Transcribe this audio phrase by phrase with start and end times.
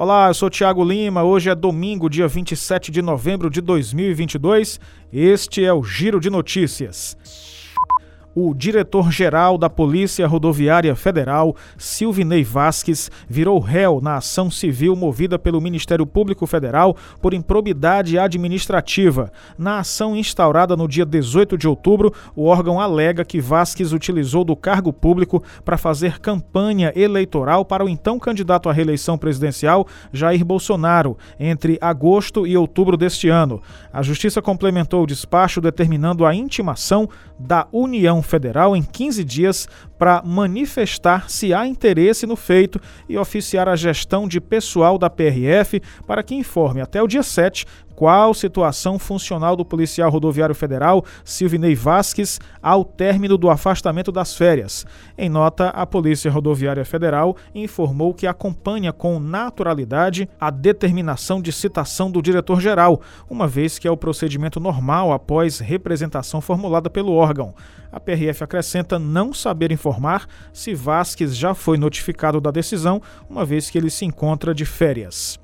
[0.00, 1.22] Olá, eu sou Tiago Lima.
[1.22, 4.80] Hoje é domingo, dia 27 de novembro de 2022.
[5.12, 7.14] Este é o Giro de Notícias
[8.34, 15.60] o diretor-geral da Polícia Rodoviária Federal, Silvinei Vasques, virou réu na ação civil movida pelo
[15.60, 19.32] Ministério Público Federal por improbidade administrativa.
[19.58, 24.54] Na ação instaurada no dia 18 de outubro, o órgão alega que Vasques utilizou do
[24.54, 31.16] cargo público para fazer campanha eleitoral para o então candidato à reeleição presidencial, Jair Bolsonaro,
[31.38, 33.60] entre agosto e outubro deste ano.
[33.92, 37.08] A Justiça complementou o despacho determinando a intimação
[37.38, 43.68] da União Federal em 15 dias para manifestar se há interesse no feito e oficiar
[43.68, 47.66] a gestão de pessoal da PRF para que informe até o dia 7
[48.00, 54.86] qual situação funcional do policial rodoviário federal Silvinei Vasques ao término do afastamento das férias.
[55.18, 62.10] Em nota, a Polícia Rodoviária Federal informou que acompanha com naturalidade a determinação de citação
[62.10, 67.54] do diretor-geral, uma vez que é o procedimento normal após representação formulada pelo órgão.
[67.92, 73.68] A PRF acrescenta não saber informar se Vasques já foi notificado da decisão, uma vez
[73.68, 75.38] que ele se encontra de férias.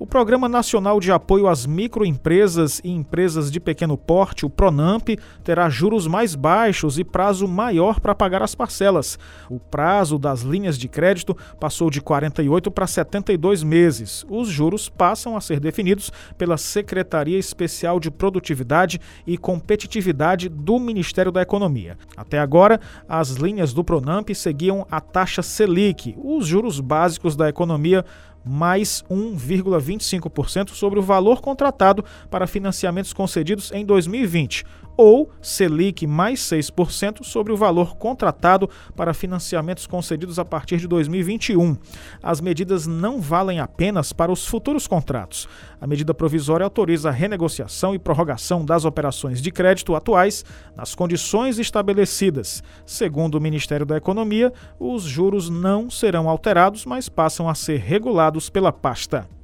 [0.00, 5.68] O Programa Nacional de Apoio às Microempresas e Empresas de Pequeno Porte, o PRONAMP, terá
[5.68, 9.18] juros mais baixos e prazo maior para pagar as parcelas.
[9.50, 14.24] O prazo das linhas de crédito passou de 48 para 72 meses.
[14.30, 21.32] Os juros passam a ser definidos pela Secretaria Especial de Produtividade e Competitividade do Ministério
[21.32, 21.98] da Economia.
[22.16, 28.04] Até agora, as linhas do PRONAMP seguiam a taxa Selic, os juros básicos da economia
[28.48, 34.64] mais 1,25% sobre o valor contratado para financiamentos concedidos em 2020,
[34.98, 41.76] ou Selic mais 6% sobre o valor contratado para financiamentos concedidos a partir de 2021.
[42.20, 45.48] As medidas não valem apenas para os futuros contratos.
[45.80, 50.44] A medida provisória autoriza a renegociação e prorrogação das operações de crédito atuais
[50.76, 52.60] nas condições estabelecidas.
[52.84, 58.50] Segundo o Ministério da Economia, os juros não serão alterados, mas passam a ser regulados
[58.50, 59.37] pela pasta.